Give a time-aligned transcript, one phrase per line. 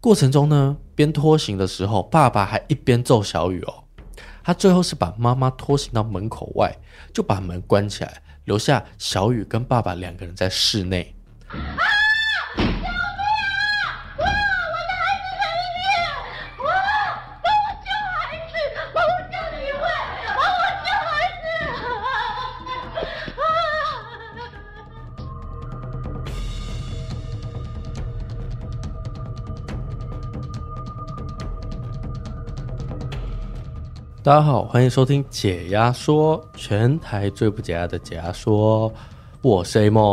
[0.00, 3.84] 过程中呢，边拖行的时候，爸爸还一边揍小雨哦。
[4.42, 6.74] 他最后是把妈妈拖行到门口外，
[7.12, 11.14] 就把门关起来，留下小雨跟爸爸两个人在室内。
[34.28, 38.92] 大家好，欢迎收听解压说，全台最不解压的解压说，
[39.40, 40.04] 我是 A 梦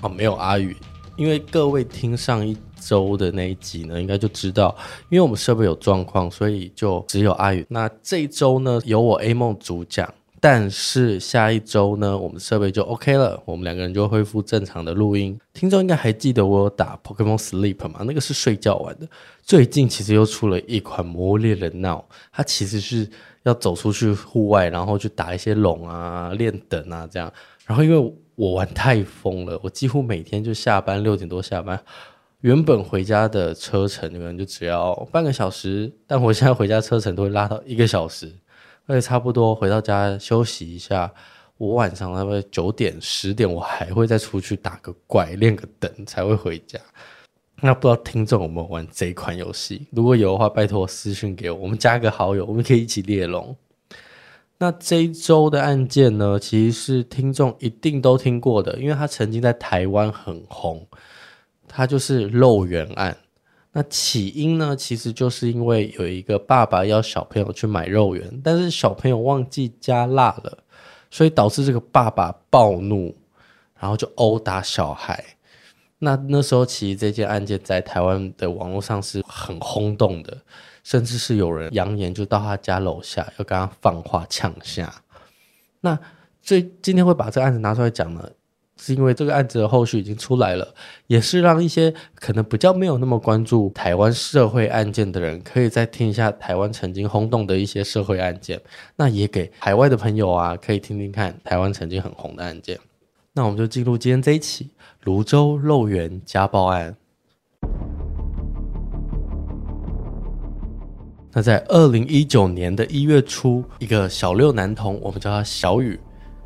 [0.00, 0.76] 哦，没有阿宇，
[1.16, 4.76] 因为各位听上一周的那一集呢，应该就知道，
[5.08, 7.66] 因为我们设备有状况，所以就只有阿宇。
[7.68, 10.14] 那这一周呢，由我 A 梦主讲。
[10.40, 15.36] 但是下一周呢，我们设备就 OK 了，我们两个人就恢复正常的录音。
[15.52, 18.04] 听众应该还记得我有打 Pokemon Sleep 嘛？
[18.06, 19.08] 那个是睡觉玩的。
[19.42, 23.08] 最近其实又出了一款魔猎人闹，它其实是
[23.42, 27.32] 要走出去户外，然后去打一些龙啊、练等啊这样。
[27.66, 31.82] 然后因为我玩太疯了，我几乎每天就下班六点多下班，
[32.42, 38.32] 原本回家的车程可能就只要半个小时，但我现在回家车程都会拉到一个小时。
[38.88, 41.12] 而且差不多回到家休息一下，
[41.58, 46.80] 我晚上大概九点十点，我还会再出去打个怪，练个等才会回家。
[47.60, 49.86] 那不知道听众有没有玩这款游戏？
[49.90, 53.54] 如果有的话，拜托私讯给我，我们加个好友，我们可以一起猎龙。
[54.58, 60.86] 那这一周的案件呢，其实是听众一定都听过的，因为他曾经在台湾很红，
[61.68, 63.16] 他就是肉圆案。
[63.78, 70.58] 那起因呢，其实就是因为有一个爸爸要小朋友去买肉圆，但是小朋友忘记加辣了，
[71.12, 73.14] 所以导致这个爸爸暴怒，
[73.78, 75.24] 然后就殴打小孩。
[76.00, 80.36] 那那时候其实这件案件在台湾的网络上是很轰动的，
[80.82, 84.92] 甚至是有人扬言就到他家楼下要跟他放话呛下。
[85.82, 85.96] 那
[86.42, 88.28] 所以今天会把这个案子拿出来讲呢，
[88.80, 90.74] 是因为这个案子的后续已经出来了，
[91.08, 98.60] 也是让一些可能比较没有那么关注台湾社会案件的人，可以再听一下台湾曾经轰动的一些社会案件。
[98.96, 102.78] 那也给海外的朋友啊，可以听听看台湾曾经很红的案件。
[103.32, 106.96] 那我们就进入今天这一起泸州肉圆家暴案。
[111.32, 115.98] 那在二零一九年的一月初，一个小六男童，我们叫他小雨。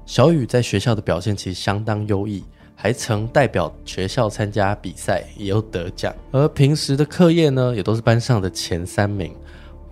[0.04, 6.14] 小雨在学校的表现其实相当优异，还曾代表学校参加比赛，也有得奖。
[6.32, 9.34] 而平时的课业呢，也都是班上的前三名。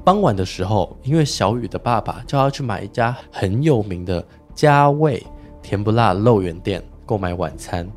[0.04, 5.25] 傍晚的时候，因为小雨的爸爸叫他去买一家很有名的家味
[5.62, 7.88] 甜不辣肉圆店购买晚餐，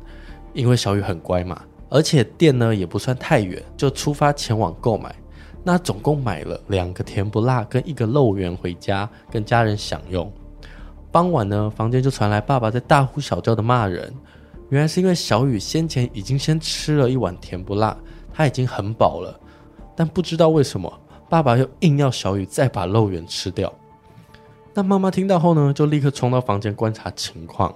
[0.52, 5.14] 因为小雨很乖嘛，而且店呢也不算太远，就出发前往购买。
[5.62, 10.30] 那总共买了两个甜不辣跟一个肉圆回家，跟家人享用。
[11.14, 14.12] 傍晚呢，房间就传来爸爸在大呼小叫的骂人。
[14.68, 17.96] 原来是因为小雨先前已经先吃了一碗甜不辣，
[18.32, 19.38] 他已经很饱了。
[19.94, 20.92] 但不知道为什么，
[21.28, 23.72] 爸爸又硬要小雨再把肉圆吃掉。
[24.72, 27.72] 那妈妈听到后呢，就立刻冲到房间观察情况。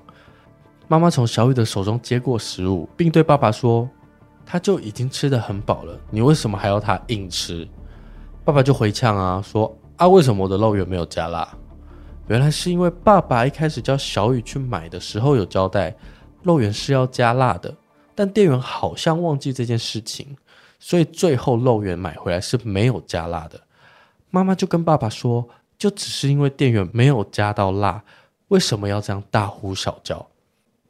[0.89, 3.89] 妈妈从小雨的手中接过食物，并对爸爸说
[4.45, 7.69] ：“他就已经吃得很饱了，你为什么还要他硬吃？”
[8.45, 11.49] 爸爸就回呛啊，说：“啊，为什么我的肉圆没有加辣？”
[12.29, 15.97] 原来是因为爸爸一开始叫小雨去买的时候有交代，
[16.43, 17.75] 肉圆是要加辣的，
[18.15, 20.37] 但店员好像忘记这件事情，
[20.79, 23.59] 所以最后肉圆买回来是没有加辣的。
[24.31, 28.05] 妈妈就跟爸爸说，就只是因为店员没有加到辣，
[28.49, 30.27] 为什么要这样大呼小叫？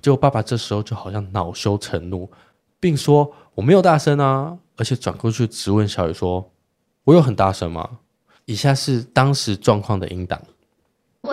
[0.03, 2.29] 结果爸爸这时候就好像恼羞成怒，
[2.81, 6.51] 并说我没有大声啊，而且转过去质问小雨说，
[7.05, 7.99] 我有很大声吗？
[8.45, 10.41] 以下是当时状况的音档。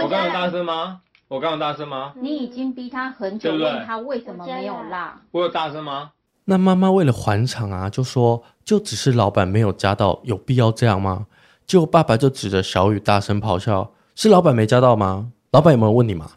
[0.03, 1.01] 我刚刚大声吗？
[1.27, 2.13] 我刚刚大声吗？
[2.17, 5.19] 你已经逼他很久，问他为什么没有辣？
[5.31, 6.11] 我有大声吗？
[6.43, 11.27] 那妈妈为了还场啊，就说就只是老板没有加到，有必要这样吗？
[11.65, 15.31] 结果爸爸就指着小雨大声咆哮：“是老板没加到吗？
[15.51, 16.29] 老板有没有问你吗？”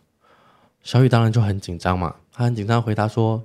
[0.82, 3.42] 小雨当然就很紧张嘛，他很紧张回答说：“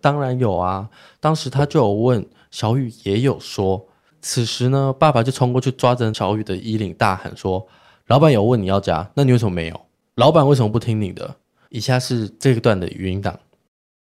[0.00, 0.88] 当然有啊，
[1.18, 3.86] 当时他就有问，小雨也有说。”
[4.22, 7.66] 此时呢，爸爸就冲过去抓着小雨的衣领大喊说。
[8.08, 9.80] 老板有问你要加，那你为什么没有？
[10.14, 11.34] 老板为什么不听你的？
[11.70, 13.36] 以下是这个段的语音档。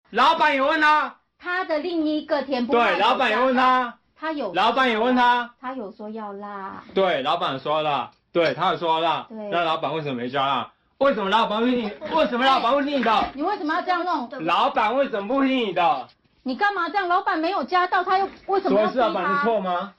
[0.10, 2.86] 老板有问他，他的另一个甜不辣。
[2.92, 4.54] 对，老板有问他，他有。
[4.54, 6.84] 老板也问他，他有说要辣。
[6.94, 8.12] 对，老板说了。
[8.34, 9.26] 对，他有说辣。
[9.30, 10.72] 对那老板为什么没加辣？
[10.98, 11.92] 为什么老板不听你？
[12.14, 13.28] 为什么老板不听你的？
[13.34, 14.30] 你为什么要这样弄？
[14.44, 16.08] 老板为什么不听你的？
[16.44, 17.08] 你干嘛这样？
[17.08, 19.38] 老板没有加到，他又为什么要逼所以是老板他？
[19.38, 19.94] 是错吗？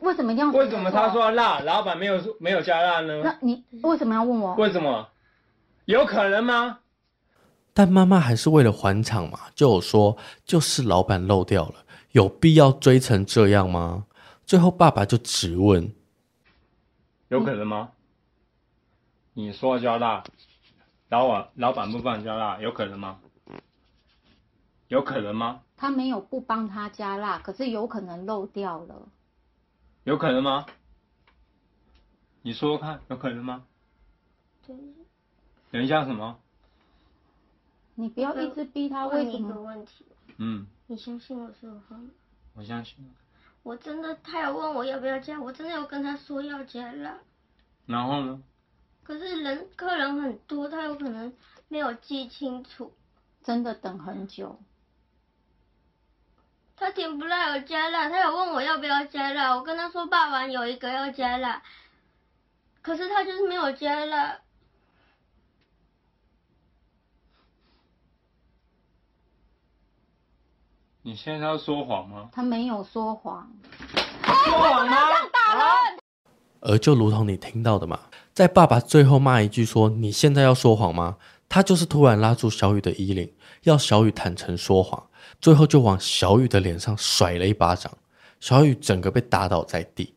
[0.00, 0.52] 为什么一定要？
[0.52, 3.22] 为什么他说辣，老板没有没有加辣呢？
[3.22, 4.54] 那你为什么要问我？
[4.56, 5.08] 为什么？
[5.86, 6.80] 有可能吗？
[7.72, 11.74] 但妈妈还是为了还场嘛，就有说就是老板漏掉了，
[12.12, 14.06] 有必要追成这样吗？
[14.46, 15.92] 最后爸爸就质问：
[17.28, 17.90] 有可能吗？
[19.32, 20.22] 你说加辣，
[21.08, 23.18] 老板老板不帮你加辣，有可能吗？
[24.88, 25.60] 有可能吗？
[25.76, 29.08] 他没有不帮他加辣，可是有可能漏掉了。
[30.04, 30.66] 有可能吗？
[32.42, 33.64] 你说说看，有可能吗？
[35.70, 36.38] 等一下什么？
[37.94, 39.60] 你不要一直逼他，问你一个？
[39.62, 40.04] 问题，
[40.36, 42.10] 嗯，你相信我说的话吗？
[42.54, 42.96] 我相信。
[43.62, 47.20] 我真的，他有问我要不要加，我真的有跟他说要加了。
[47.86, 48.42] 然后呢？
[49.04, 51.32] 可是人客人很多，他有可能
[51.68, 52.92] 没有记清楚，
[53.42, 54.60] 真的等很久。
[56.76, 61.62] 他停不辣有加辣，他有问我要不要加辣，我跟他说爸爸有一个要加辣，
[62.82, 64.40] 可是他就是没有加辣。
[71.02, 72.30] 你现在要说谎吗？
[72.32, 73.50] 他没有说谎。
[74.24, 74.96] 说谎吗？
[76.60, 78.00] 而就如同你听到的嘛，
[78.32, 83.32] 在爸爸最后骂一句说：“你现在要说谎吗？”他就是突然拉住小雨的衣领，
[83.64, 85.08] 要小雨坦诚说谎，
[85.44, 87.92] 最后就往小雨的脸上甩了一巴掌，
[88.40, 90.14] 小雨整个被打倒在地。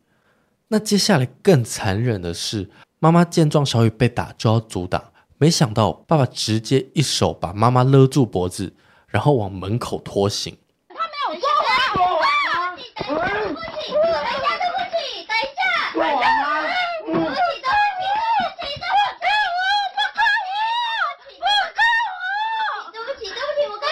[0.69, 2.69] 那接下来更残忍的是，
[2.99, 8.73] 妈妈见状小雨被打就要阻挡，没想到爸爸直接一手把妈妈勒住脖子，
[9.09, 10.57] 然后往门口拖行。
[10.87, 12.77] 他没有说谎。
[12.95, 13.11] 对不起，对
[13.51, 14.95] 不起，等一下，对不起，
[15.27, 15.59] 等一下。
[15.91, 19.27] 对不起，对不起，对不起，
[19.91, 21.99] 不可以，不可以。
[22.95, 23.91] 对不起，对不起，我跟你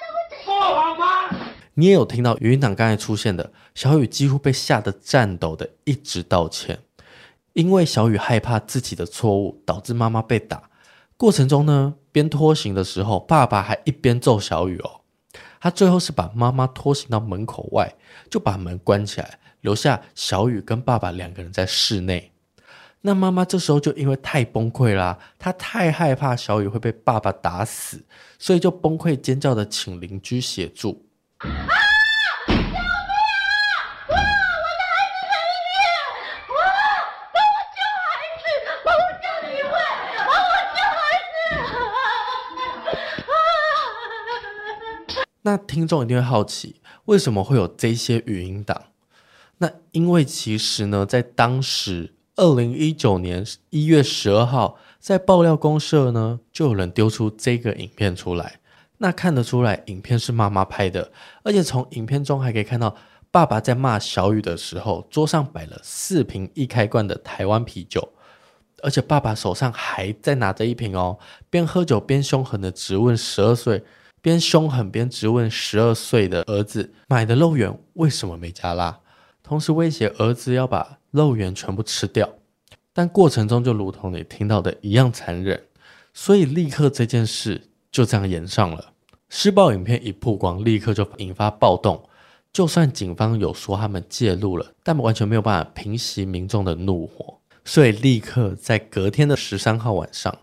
[0.00, 0.32] 对不起。
[0.44, 1.04] 说谎吗？
[1.78, 6.80] 你也有听到语音档刚才出现的小雨几乎被吓得颤抖的一直道歉，
[7.52, 10.70] 因为小雨害怕自己的错误导致妈妈被打。
[11.16, 15.02] 过程中呢，边拖行的时候，爸爸还一边揍小雨哦。
[15.60, 17.94] 他最后是把妈妈拖行到门口外，
[18.28, 22.32] 就把门关起来，留下小雨跟爸爸两个人在室内。
[23.02, 28.04] 那妈妈这时候就因为太崩溃啦，她太害怕小雨会被爸爸打死，
[28.36, 31.04] 所以就崩溃尖叫的请邻居协助。
[31.38, 31.46] 啊！
[32.48, 33.72] 救命啊！
[34.08, 34.14] 哇！
[34.14, 35.78] 我的孩子在里面！
[36.50, 36.58] 哇！
[37.32, 38.42] 帮我救孩子！
[38.84, 39.72] 帮我救你们！
[40.26, 40.98] 帮我救孩
[41.32, 41.38] 子！
[45.14, 45.22] 啊！
[45.42, 48.86] 那听众一定会好奇，为什么会有这些语音档？
[49.58, 58.57] 那因为其实呢，在当时二零一九年一月十二号，在爆料公社呢，就有人丢出这个影片出来。
[58.98, 61.12] 那看得出来，影片是妈妈拍的，
[61.44, 62.96] 而且从影片中还可以看到，
[63.30, 68.12] 爸爸在骂小雨的时候，桌上摆了四瓶易开罐的台湾啤酒，
[68.82, 71.16] 而且爸爸手上还在拿着一瓶哦，
[71.48, 73.84] 边喝酒边凶狠的质问十二岁，
[74.20, 78.98] 边凶狠边质问十二岁的儿子买的肉圆为什么没加辣，
[79.44, 82.28] 同时威胁儿子要把肉圆全部吃掉，
[82.92, 85.62] 但过程中就如同你听到的一样残忍，
[86.12, 87.67] 所以立刻这件事。
[87.90, 88.92] 就这样炎上了，
[89.28, 92.08] 施暴影片一曝光，立刻就引发暴动。
[92.52, 97.38] 就算警方有说他们介入了，但完全没有办法平息民众的怒火。
[97.64, 100.34] 所以立刻在隔天的十三号晚上，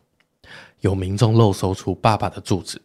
[0.82, 2.80] 有民众漏搜出爸爸的住址，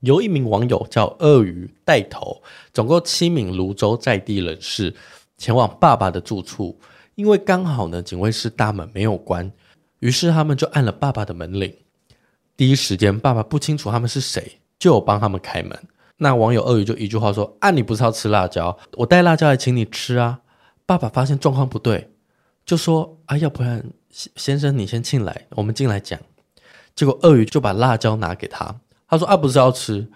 [0.00, 4.92] 由一名网友叫鳄鱼带头，总共七名泸州在地人士
[5.38, 6.76] 前往爸爸的住处，
[7.14, 9.50] 因为刚好呢警卫室大门没有关，
[10.00, 11.72] 于是他们就按了爸爸的门铃。
[12.56, 15.76] 第一时间，爸爸不清楚他们是谁，就有帮他们开门。
[16.16, 18.78] 那网友鳄鱼就一句话说：“啊，你不是要吃辣椒？
[18.92, 20.40] 我带辣椒来请你吃啊！”
[20.86, 22.10] 爸爸发现状况不对，
[22.64, 26.20] 就说：“啊，要不然先生你先进来，我们进来讲。”
[26.94, 28.74] 结果鳄鱼就把辣椒拿给他，
[29.08, 30.06] 他说：“啊，不是要吃。”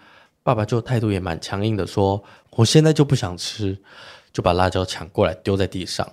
[0.44, 2.22] 爸爸就态度也蛮强硬的说
[2.56, 3.76] ：“我现在就不想吃。”
[4.32, 6.06] 就把辣椒抢过来丢在地上，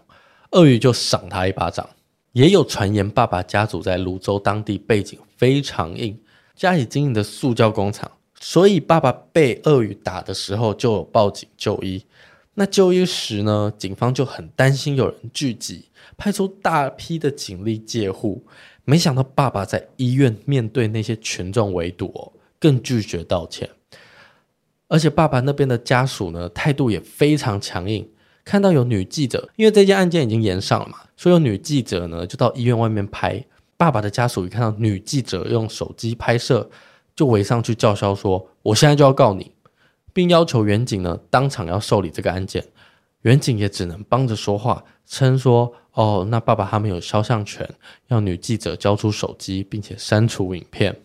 [0.52, 1.88] 鳄鱼就赏他一巴掌。
[2.36, 6.20] 也有传言，爸爸家族在芦洲当地背景非常硬，
[6.54, 8.12] 家里经营的塑胶工厂，
[8.42, 12.04] 所以爸爸被鳄鱼打的时候就有报警就医。
[12.56, 15.86] 那就医时呢，警方就很担心有人聚集，
[16.18, 18.44] 派出大批的警力戒护。
[18.84, 23.70] 没想到爸爸在医院面对那些群众围堵哦，更拒绝道歉。
[24.90, 28.06] 而且爸爸那边的家属呢，态度也非常强硬，
[28.46, 33.44] 看到有女记者，因为这件案件已经延上了嘛，所以有女记者呢就到医院外面拍。
[33.76, 36.70] 爸爸的家属一看到女记者用手机拍摄，
[37.16, 39.52] 就围上去叫嚣说：“我现在就要告你，
[40.14, 42.64] 并要求员警呢当场要受理这个案件。”
[43.24, 47.68] 员警也只能帮着说话，称说：“哦，那爸爸他们有肖像权，
[48.08, 50.96] 要女记者交出手机，并且删除影片。”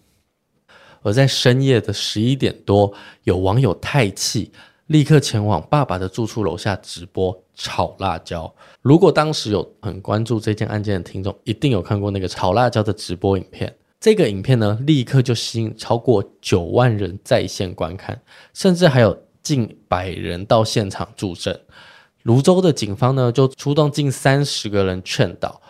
[1.03, 2.93] 而在深夜的十一点多，
[3.25, 4.53] 有网友太气。
[4.91, 8.53] 立刻前往爸爸的住处楼下直播炒辣椒。
[8.83, 13.73] 如果当时有很关注这件案件的听众，一定有看过那个炒辣椒的直播影片。
[14.01, 18.21] 这个影片呢，立刻就吸引超过九万人在线观看，
[18.53, 21.61] 甚至还有近百人到现场助阵。
[22.25, 25.63] 泸州的警方呢，就出动近三十个人劝导。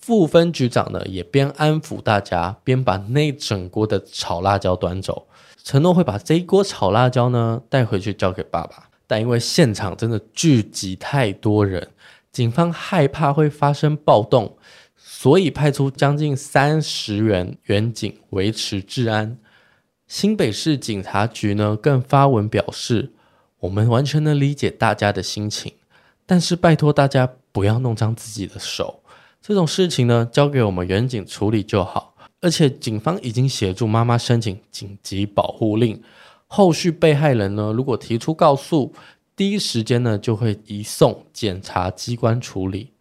[0.00, 5.28] 副分局长呢，也边安抚大家，边把那整锅的炒辣椒端走。
[5.62, 11.88] 承诺会把这一锅炒辣椒呢带回去交给爸爸，但因为现场真的聚集太多人，
[12.32, 14.56] 警方害怕会发生暴动，
[14.96, 19.38] 所以派出将近三十员员警维持治安。
[20.06, 23.12] 新北市警察局呢更发文表示，
[23.60, 25.72] 我们完全能理解大家的心情，
[26.26, 29.02] 但是拜托大家不要弄脏自己的手，
[29.40, 32.09] 这种事情呢交给我们员警处理就好。
[32.40, 36.02] 而且警方已经协助妈妈申请紧急保护令，
[36.46, 38.94] 后续被害人呢，如果提出告诉，
[39.36, 42.92] 第一时间呢就会移送检察机关处理。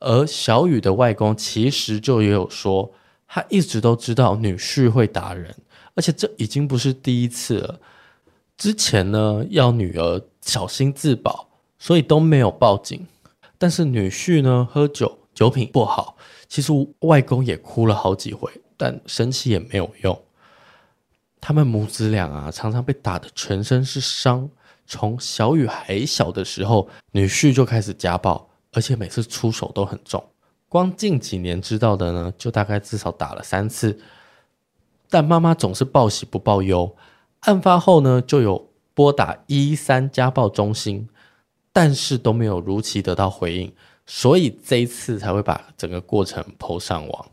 [0.00, 2.92] 而小雨的外公其实就也有说，
[3.26, 5.54] 他一直都知道女婿会打人，
[5.94, 7.80] 而且这已经不是第一次了。
[8.56, 13.06] 之前呢要女儿小心自保，所以都没有报警。
[13.58, 16.16] 但是女婿呢喝酒，酒品不好。
[16.48, 20.22] 其实外公也哭了好几回，但生气也没有用。
[21.40, 24.48] 他们母子俩啊，常常被打得全身是伤。
[24.86, 30.24] 从小雨还小的时候，女婿就开始家暴，而且每次出手都很重。
[30.68, 33.98] 光近几年知道的呢，就大概至少打了三次。
[35.08, 36.96] 但妈妈总是报喜不报忧。
[37.40, 41.08] 案发后呢，就有拨打一一三家暴中心，
[41.72, 43.72] 但是都没有如期得到回应。
[44.06, 47.26] 所以这一次才会把整个过程抛上网。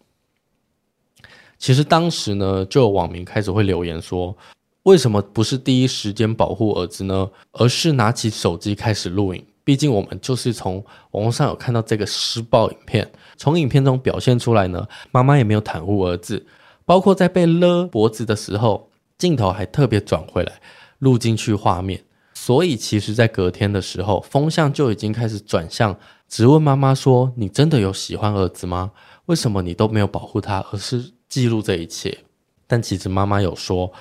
[1.60, 4.36] 其实当时呢，就有网民开始会留言说
[4.84, 7.30] ：“为什么不是第一时间保护儿子呢？
[7.54, 9.46] 而是拿起手机开始录影？
[9.64, 16.46] 毕竟我们就是从网络上有看到这个施暴影片，从影片中表现出来呢，妈妈也没有袒护儿子，
[16.84, 20.60] 包括在被勒脖子的时候，镜头还特别转回来
[21.00, 22.04] 录进去画面。
[22.34, 25.98] 所以其实，在隔天的时候，风向就已经开始转向。”
[26.34, 28.92] 质问妈妈说：“你真的有喜欢儿子吗？
[29.28, 32.18] 为什么你都没有保护他，而是记录这一切？”
[32.66, 33.94] 但其实妈妈有说，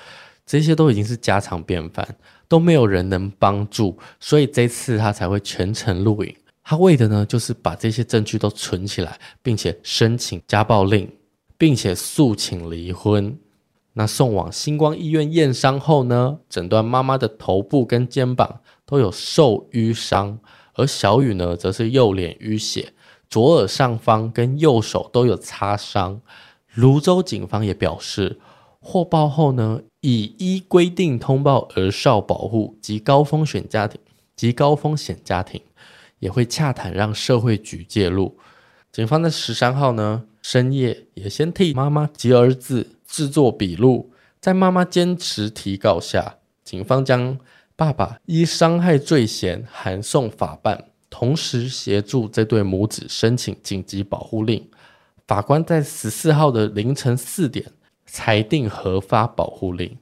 [0.43, 2.15] 这些都已经是家常便饭，
[2.47, 6.35] 都没有人能帮助，所以这次他才会全程录影。
[6.63, 11.07] 他为的呢，就是把这些证据都存起来，并且申请家暴令，
[11.55, 13.37] 并且诉请离婚。
[13.93, 20.39] 那送往新光医院验伤后呢，诊断妈妈的头部跟肩膀都有受瘀伤。
[20.75, 22.93] 而小雨呢，则是右脸淤血，
[23.29, 26.21] 左耳上方跟右手都有擦伤。
[26.73, 28.39] 泸州警方也表示，
[28.79, 34.01] 获报后呢，已依规定通报儿少保护及高风险家庭
[34.35, 35.61] 及高风险家庭，
[36.17, 38.37] 也会洽谈让社会局介入。
[38.91, 44.11] 警方在十三号呢深夜也先替妈妈及儿子制作笔录，
[44.41, 47.37] 在妈妈坚持提告下，警方将。
[47.75, 54.69] 爸爸依伤害罪嫌函送法办，同时协助这对母子申请紧急保护令。
[55.27, 57.65] 法官在十四号的凌晨四点
[58.05, 59.97] 裁定核发保护令。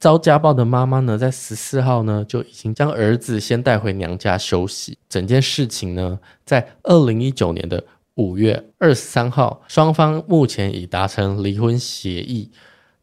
[0.00, 4.98] 遭家暴的妈妈呢，在十四号呢就已经将儿子先带回娘家休息。
[5.08, 12.50] 整件事情呢，在二零一九年的五月二十三号，双方目前已达成离婚协议，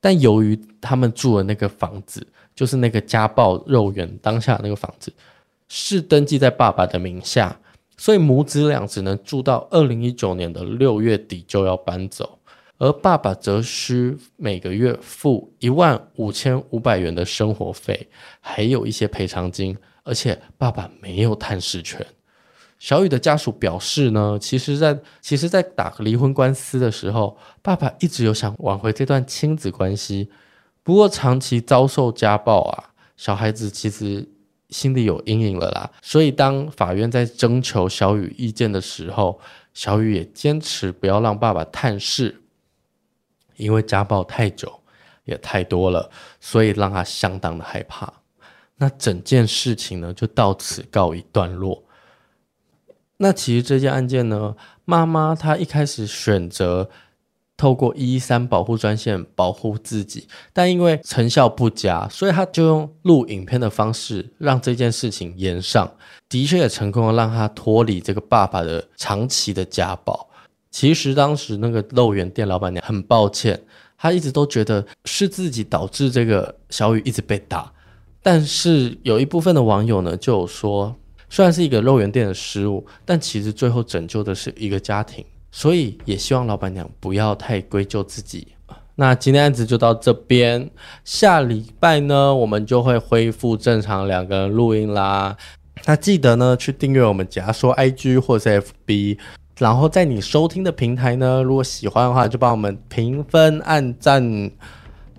[0.02, 2.28] 但由于他们住的那个房子。
[2.60, 5.14] 就是那个家暴肉圆当下那个房子
[5.70, 7.58] 是登记在爸爸的名下，
[7.96, 12.38] 所以母子俩只能住到二零一九年的六月底就要搬走，
[12.78, 18.10] 而爸爸则需每个月付一万五千五百元的生活费，
[18.42, 22.06] 还有一些赔偿金，而且爸爸没有探视权。
[22.78, 30.30] 小雨的家属表示呢，其实在其实，在打离婚官司的时候，爸爸一直有想挽回这段亲子关系。
[30.90, 34.28] 不过长期遭受家暴啊，小孩子其实
[34.70, 35.92] 心里有阴影了啦。
[36.02, 39.40] 所以当法院在征求小雨意见的时候，
[39.72, 42.42] 小雨也坚持不要让爸爸探视，
[43.58, 44.82] 因为家暴太久
[45.26, 48.12] 也太多了，所以让他相当的害怕。
[48.78, 51.84] 那整件事情呢，就到此告一段落。
[53.18, 54.56] 那其实这件案件呢，
[54.86, 56.90] 妈妈她一开始选择
[57.60, 65.92] 透过一一三保护专线保护自己，但因为成效不佳，所以他就用录影片的方式让这件事情延上，
[66.30, 70.30] 的确也成功的让他脱离这个爸爸的长期的家暴。
[70.72, 73.62] 其实当时那个肉圆店老板娘很抱歉，
[73.98, 77.70] 她一直都觉得是自己导致这个小雨一直被打，
[78.24, 80.96] 但是有一部分的网友呢就有说。
[81.32, 88.50] 虽然是一个肉圆店的失误，但其实最后拯救的是一个家庭，所以也希望老板娘不要太归咎自己。
[88.96, 90.70] 那今天案子就到这边，
[91.06, 95.38] 下礼拜呢，我们就会恢复正常两个人录音啦。
[95.86, 99.18] 那记得呢去订阅我们假说 IG 或是 FB，
[99.58, 104.52] 然后在你收听的平台呢，如果喜欢的话就帮我们评分按赞。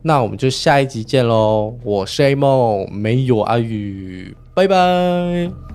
[0.03, 1.77] 那我们就下一集见喽！
[1.83, 5.70] 我是 A 梦，没有阿宇，拜拜。